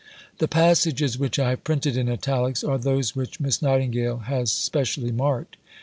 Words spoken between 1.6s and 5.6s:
printed in italics are those which Miss Nightingale had specially marked.